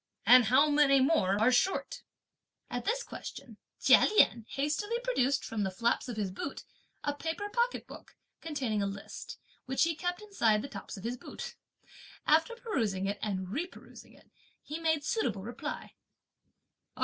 and 0.25 0.45
how 0.45 0.67
many 0.67 0.99
more 0.99 1.39
are 1.39 1.51
short?" 1.51 2.01
At 2.71 2.85
this 2.85 3.03
question, 3.03 3.57
Chia 3.79 4.07
Lien 4.17 4.47
hastily 4.49 4.97
produced, 5.01 5.45
from 5.45 5.61
the 5.61 5.69
flaps 5.69 6.09
of 6.09 6.17
his 6.17 6.31
boot, 6.31 6.63
a 7.03 7.13
paper 7.13 7.49
pocket 7.49 7.85
book, 7.85 8.15
containing 8.41 8.81
a 8.81 8.87
list, 8.87 9.37
which 9.67 9.83
he 9.83 9.93
kept 9.93 10.19
inside 10.19 10.63
the 10.63 10.67
tops 10.67 10.97
of 10.97 11.03
his 11.03 11.17
boot. 11.17 11.53
After 12.25 12.55
perusing 12.55 13.05
it 13.05 13.19
and 13.21 13.49
reperusing 13.49 14.17
it, 14.17 14.31
he 14.63 14.79
made 14.79 15.03
suitable 15.05 15.43
reply. 15.43 15.93